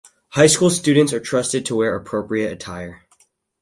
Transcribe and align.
High 0.29 0.47
school 0.47 0.71
students 0.71 1.13
are 1.13 1.19
trusted 1.19 1.63
to 1.67 1.75
wear 1.75 1.95
appropriate 1.95 2.51
attire. 2.51 3.03